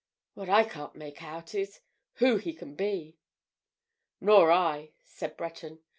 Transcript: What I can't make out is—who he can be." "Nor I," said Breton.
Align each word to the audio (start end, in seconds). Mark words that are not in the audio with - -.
What 0.33 0.49
I 0.49 0.63
can't 0.63 0.95
make 0.95 1.21
out 1.21 1.53
is—who 1.53 2.37
he 2.37 2.53
can 2.55 2.73
be." 2.73 3.19
"Nor 4.19 4.51
I," 4.51 4.93
said 5.05 5.37
Breton. 5.37 5.77